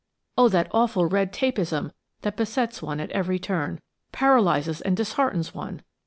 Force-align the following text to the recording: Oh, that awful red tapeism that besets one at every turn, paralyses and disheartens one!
Oh, 0.35 0.49
that 0.49 0.67
awful 0.71 1.05
red 1.05 1.31
tapeism 1.31 1.91
that 2.23 2.35
besets 2.35 2.81
one 2.81 2.99
at 2.99 3.11
every 3.11 3.37
turn, 3.37 3.79
paralyses 4.11 4.81
and 4.81 4.97
disheartens 4.97 5.53
one! 5.53 5.83